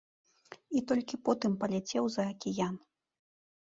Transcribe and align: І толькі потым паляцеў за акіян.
І 0.79 0.83
толькі 0.93 1.21
потым 1.29 1.51
паляцеў 1.61 2.05
за 2.19 2.29
акіян. 2.35 2.75